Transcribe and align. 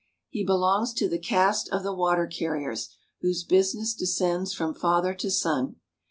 He 0.29 0.43
belongs 0.43 0.95
to 0.95 1.07
the 1.07 1.19
caste 1.19 1.69
of 1.69 1.83
the 1.83 1.93
water 1.93 2.25
carriers, 2.25 2.89
whose 3.19 3.43
business 3.43 3.93
descends 3.93 4.51
from 4.51 4.73
father 4.73 5.13
to 5.13 5.29
son. 5.29 5.75